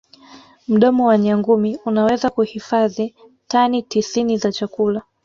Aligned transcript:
mdomo 0.67 1.05
wa 1.07 1.17
nyangumi 1.17 1.77
unaweza 1.85 2.29
kuhifazi 2.29 3.15
tani 3.47 3.83
tisini 3.83 4.37
za 4.37 4.51
chakula 4.51 5.01